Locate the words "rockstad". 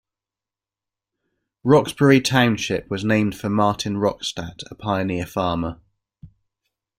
3.97-4.63